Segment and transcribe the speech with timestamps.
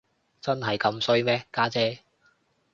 [0.41, 1.99] 真係咁衰咩，家姐？